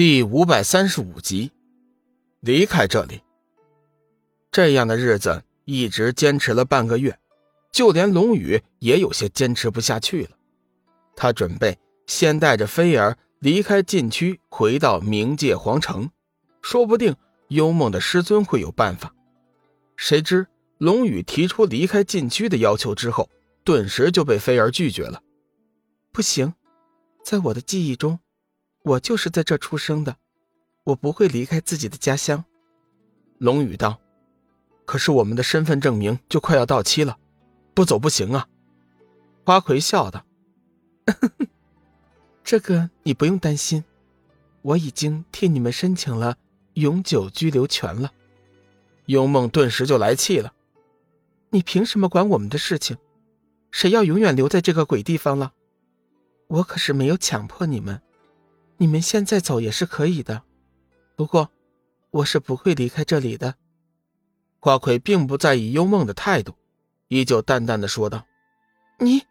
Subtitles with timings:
[0.00, 1.52] 第五百三十五集，
[2.40, 3.20] 离开这里。
[4.50, 7.18] 这样的日子一直坚持了半个月，
[7.70, 10.30] 就连龙宇也有些坚持不下去了。
[11.14, 16.08] 他准备先带着菲儿离开禁区，回到冥界皇城，
[16.62, 17.14] 说不定
[17.48, 19.14] 幽梦的师尊会有办法。
[19.96, 20.46] 谁知
[20.78, 23.28] 龙宇提出离开禁区的要求之后，
[23.64, 25.22] 顿时就被菲儿拒绝了。
[26.10, 26.54] 不行，
[27.22, 28.18] 在我的记忆中。
[28.82, 30.16] 我就是在这出生的，
[30.84, 32.44] 我不会离开自己的家乡。
[33.38, 34.00] 龙宇道
[34.86, 37.18] ：“可是我们的身份证明就快要到期了，
[37.74, 38.48] 不走不行啊。”
[39.44, 40.24] 花魁笑道
[42.42, 43.84] ：“这个你不用担心，
[44.62, 46.38] 我已经替你们申请了
[46.74, 48.12] 永久居留权了。”
[49.06, 50.54] 幽梦顿时就来气了
[51.50, 52.96] ：“你凭什么管我们的事情？
[53.70, 55.52] 谁要永远留在这个鬼地方了？
[56.46, 58.00] 我可是没有强迫你们。”
[58.80, 60.42] 你们现在走也是可以的，
[61.14, 61.50] 不过
[62.12, 63.56] 我是不会离开这里的。
[64.58, 66.54] 花魁并不在意幽梦的态度，
[67.08, 68.26] 依旧淡淡的说道
[68.98, 69.26] ：“你。”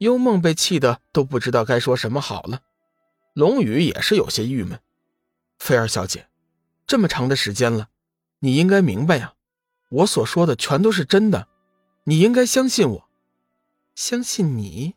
[0.00, 2.62] 幽梦被气得都不知道该说什么好了。
[3.34, 4.80] 龙宇也是有些郁闷。
[5.58, 6.26] 菲儿小姐，
[6.86, 7.90] 这么长的时间了，
[8.38, 9.34] 你应该明白呀，
[9.90, 11.46] 我所说的全都是真的，
[12.04, 13.08] 你应该相信我。
[13.94, 14.94] 相信你？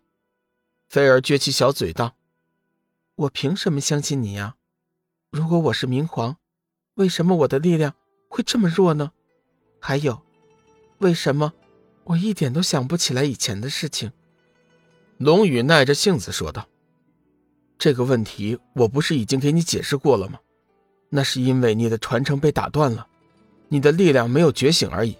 [0.88, 2.16] 菲儿撅起小嘴道。
[3.20, 4.56] 我凭什么相信你呀？
[5.30, 6.38] 如果我是明皇，
[6.94, 7.94] 为什么我的力量
[8.30, 9.12] 会这么弱呢？
[9.81, 10.22] 还有，
[11.00, 11.52] 为什么
[12.06, 14.14] 我一点都想不起来以前的事情？
[15.17, 16.66] 龙宇耐着性子说道
[17.78, 20.40] ：“这个问题我不是已经给你解释过了吗？
[21.09, 23.06] 那是因为你的传承被打断了，
[23.67, 25.17] 你的力量没有觉醒而已。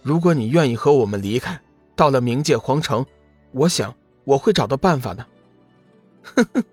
[0.00, 1.60] 如果你愿意和我们离开，
[1.94, 3.04] 到了冥界皇城，
[3.50, 5.26] 我想我会找到办法的。”
[6.24, 6.64] 呵呵。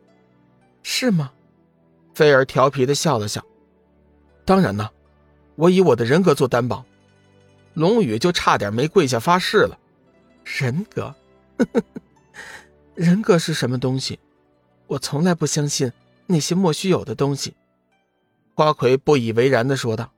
[0.84, 1.32] 是吗？
[2.14, 3.44] 菲儿调皮的笑了笑。
[4.46, 4.90] 当然呢，
[5.56, 6.86] 我以我的人格做担保。
[7.76, 9.80] 龙宇就差点没跪下发誓了。
[10.44, 11.16] 人格？
[12.96, 14.20] 人格是什么东西？
[14.88, 15.92] 我从来不相信
[16.26, 17.54] 那些莫须有的东西。
[18.56, 20.12] 花魁不以为然的说道。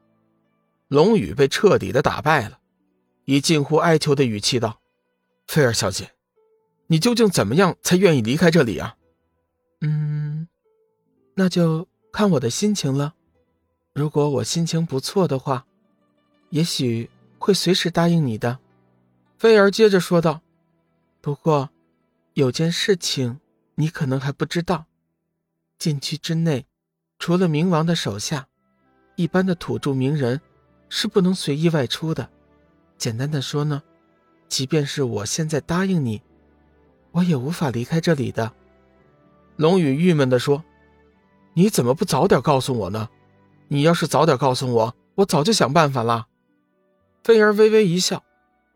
[0.88, 2.60] 龙宇被彻底的打败了，
[3.26, 4.80] 以近乎哀求的语气道
[5.48, 6.12] ：“菲儿小姐，
[6.88, 8.96] 你究竟怎么样才愿意离开这里啊？”
[9.82, 10.48] 嗯。
[11.36, 13.16] 那就看我的心情了。
[13.94, 15.66] 如果我心情不错的话，
[16.50, 17.10] 也许
[17.40, 18.60] 会随时答应你的。”
[19.38, 20.42] 菲儿接着说道。
[21.22, 21.70] “不过，
[22.34, 23.40] 有件事情
[23.76, 24.86] 你可能还不知道：
[25.78, 26.66] 禁区之内，
[27.18, 28.48] 除了冥王的手下，
[29.16, 30.40] 一般的土著名人
[30.90, 32.30] 是不能随意外出的。
[32.98, 33.82] 简单的说呢，
[34.48, 36.22] 即便是我现在答应你，
[37.12, 38.54] 我也无法离开这里的。”
[39.56, 40.64] 龙宇郁闷地说。
[41.54, 43.10] 你怎么不早点告诉我呢？
[43.68, 46.28] 你要是早点告诉我，我早就想办法了。
[47.26, 48.24] 菲儿微微一笑，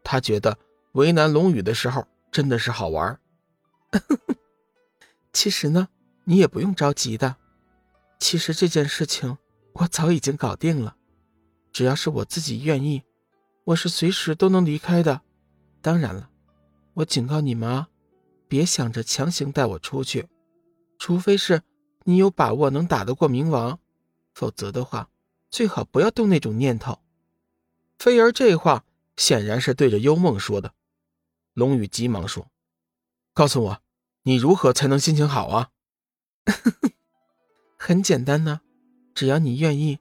[0.03, 0.58] 她觉得
[0.91, 3.18] 为难龙宇的时候真的是好玩。
[5.31, 5.88] 其实呢，
[6.25, 7.38] 你也不用着急的。
[8.19, 9.38] 其实这件事情
[9.72, 10.97] 我早已经搞定了，
[11.72, 13.03] 只要是我自己愿意，
[13.63, 15.22] 我是随时都能离开的。
[15.81, 16.30] 当然了，
[16.96, 17.88] 我警告你们啊，
[18.50, 20.28] 别想着强行带我出去，
[20.97, 21.63] 除非是。
[22.07, 23.79] 你有把握能打得过冥王，
[24.31, 25.09] 否则的话，
[25.50, 27.00] 最好不要动那种念头。
[27.97, 28.85] 菲儿这话
[29.17, 30.75] 显然是对着幽梦说的。
[31.56, 32.51] 龙宇急忙说
[33.33, 33.81] ：“告诉我，
[34.22, 35.72] 你如何才能心情好啊？”
[37.75, 38.62] 很简单呢，
[39.16, 39.97] 只要你愿意，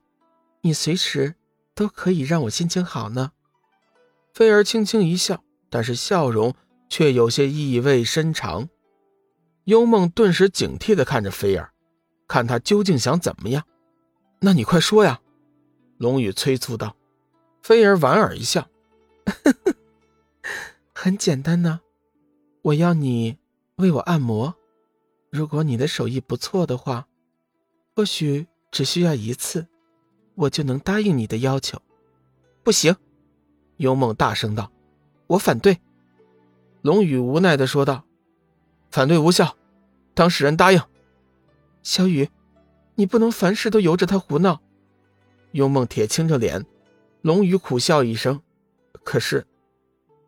[0.60, 1.36] 你随时
[1.74, 3.32] 都可以让我心情好呢。
[4.34, 6.54] 菲儿轻轻一笑，但是笑容
[6.90, 8.68] 却有些意味深长。
[9.64, 11.70] 幽梦顿时警惕的看着菲儿。
[12.26, 13.64] 看他究竟想怎么样？
[14.40, 15.20] 那你快说呀！
[15.98, 16.96] 龙宇催促道。
[17.62, 18.68] 菲儿莞尔一笑
[20.94, 21.80] ：“很简单呢，
[22.62, 23.38] 我要你
[23.76, 24.54] 为我按摩。
[25.30, 27.06] 如果你的手艺不错的话，
[27.94, 29.66] 或许只需要一次，
[30.34, 31.80] 我就能答应你的要求。”
[32.64, 32.96] 不行！
[33.76, 34.72] 幽梦大声道
[35.28, 35.78] ：“我反对。”
[36.82, 38.04] 龙宇无奈的说道
[38.94, 39.56] ：“反对无效，
[40.14, 40.80] 当事人答应。”
[41.82, 42.30] 小雨，
[42.94, 44.62] 你不能凡事都由着他胡闹。
[45.50, 46.64] 幽梦铁青着脸，
[47.20, 48.40] 龙宇苦笑一声。
[49.02, 49.48] 可是，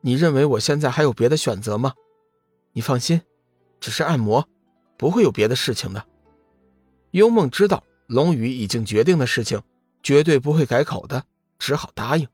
[0.01, 1.95] 你认为我现在还有别的选择吗？
[2.73, 3.23] 你放心，
[3.79, 4.49] 只是按摩，
[4.97, 6.05] 不会有别的事情的。
[7.13, 9.63] 幽梦知道龙宇已经决定的事情，
[10.03, 11.25] 绝对不会改口的，
[11.61, 12.27] 只好答应。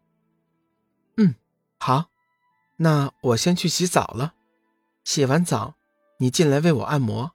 [1.18, 1.34] 嗯，
[1.76, 2.06] 好，
[2.78, 4.32] 那我先去洗澡了。
[5.04, 5.74] 洗完澡，
[6.22, 7.32] 你进来为我按摩。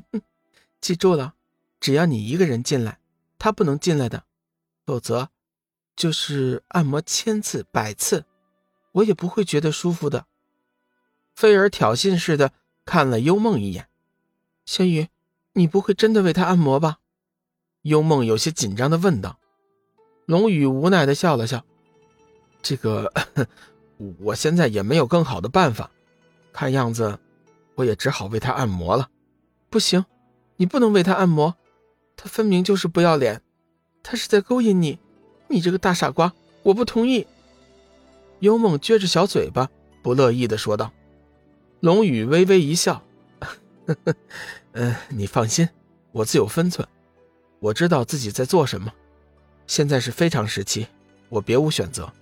[0.82, 1.32] 记住了，
[1.80, 3.00] 只要你一个人进来，
[3.38, 4.24] 他不能进来的，
[4.84, 5.30] 否则
[5.96, 8.26] 就是按摩千次百次，
[8.92, 10.26] 我也不会觉得舒服的。
[11.34, 12.52] 菲儿挑衅似的
[12.84, 13.88] 看了幽梦一眼，
[14.66, 15.08] 小雨，
[15.54, 16.98] 你不会真的为他按摩吧？
[17.80, 19.38] 幽梦有些紧张的问道。
[20.26, 21.64] 龙宇无奈的笑了笑，
[22.60, 23.10] 这个，
[24.20, 25.90] 我现在也没有更好的办法，
[26.52, 27.18] 看样子，
[27.76, 29.08] 我也只好为他按摩了。
[29.70, 30.04] 不行，
[30.56, 31.56] 你不能为他按摩，
[32.16, 33.40] 他分明就是不要脸，
[34.02, 34.98] 他是在勾引你，
[35.48, 36.32] 你这个大傻瓜，
[36.62, 37.26] 我不同意。
[38.40, 39.70] 幽梦撅着小嘴巴，
[40.02, 40.92] 不乐意的说道。
[41.80, 43.02] 龙宇微微一笑
[43.86, 44.14] ：“呵呵
[44.72, 45.68] 嗯，你放心，
[46.12, 46.86] 我自有分寸，
[47.60, 48.92] 我知道自己在做什么。
[49.66, 50.86] 现在是非常时期，
[51.28, 52.12] 我别无选择。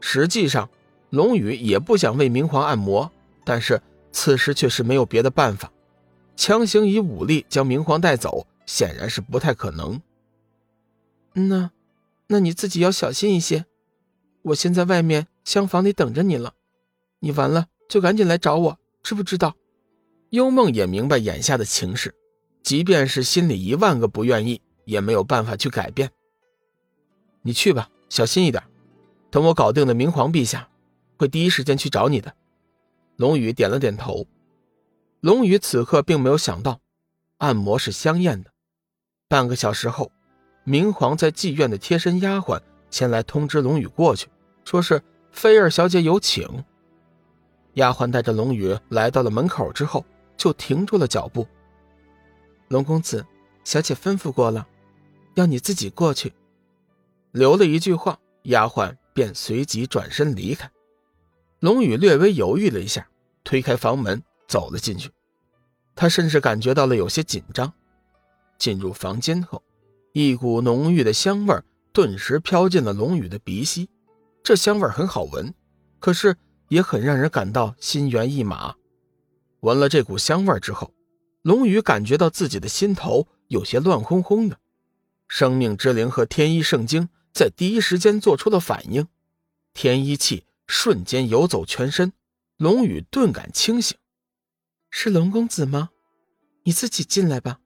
[0.00, 0.68] 实际上，
[1.10, 3.10] 龙宇也不想为明皇按摩，
[3.44, 3.80] 但是
[4.12, 5.72] 此时却是没有别的办法。
[6.36, 10.00] 强行以武力将明皇带走，显然是不太可能。
[11.32, 11.70] 那，
[12.28, 13.66] 那你自己要小心一些。
[14.42, 16.54] 我先在外面厢房里等着你了，
[17.20, 19.56] 你完了。”就赶紧来找我，知不知道？
[20.28, 22.14] 幽梦也明白眼下的情势，
[22.62, 26.12] 即便是心里一万个不愿意，也没有办法去改变。
[27.42, 28.62] 你去吧，小心一点。
[29.28, 30.68] 等我搞定了明皇陛下，
[31.18, 32.32] 会第一时间去找你的。
[33.20, 34.26] 龙宇点了点头。
[35.20, 36.80] 龙宇此刻并没有想到，
[37.36, 38.50] 按摩是香艳的。
[39.28, 40.10] 半个小时后，
[40.64, 42.58] 明皇在妓院的贴身丫鬟
[42.88, 44.28] 前来通知龙宇过去，
[44.64, 46.48] 说是菲儿小姐有请。
[47.74, 50.02] 丫鬟带着龙宇来到了门口之后，
[50.38, 51.46] 就停住了脚步。
[52.68, 53.26] 龙公子，
[53.64, 54.66] 小姐吩咐过了，
[55.34, 56.32] 要你自己过去。
[57.32, 60.70] 留了一句话，丫鬟便随即转身离开。
[61.60, 63.08] 龙宇略微犹豫了一下，
[63.44, 65.10] 推开房门走了进去。
[65.94, 67.72] 他甚至感觉到了有些紧张。
[68.58, 69.62] 进入房间后，
[70.12, 71.56] 一股浓郁的香味
[71.92, 73.88] 顿时飘进了龙宇的鼻息。
[74.42, 75.54] 这香味很好闻，
[75.98, 76.36] 可是。
[76.70, 78.76] 也很让人感到心猿意马。
[79.58, 80.94] 闻了这股香味之后，
[81.42, 84.56] 龙宇感觉到自己的心头有些乱哄哄的。
[85.26, 89.08] 生命之灵和天一圣经在第一时间做出了反应，
[89.74, 92.12] 天一气瞬间游走全身，
[92.56, 93.98] 龙宇顿感清醒。
[94.88, 95.90] 是龙公子吗？
[96.62, 97.58] 你自己进来吧。